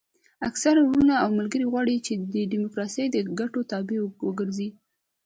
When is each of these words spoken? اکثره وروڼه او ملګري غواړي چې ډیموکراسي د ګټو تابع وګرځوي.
اکثره 0.47 0.81
وروڼه 0.83 1.13
او 1.23 1.29
ملګري 1.39 1.65
غواړي 1.71 1.95
چې 2.05 2.11
ډیموکراسي 2.53 3.03
د 3.09 3.17
ګټو 3.39 3.59
تابع 3.71 3.99
وګرځوي. 4.27 4.69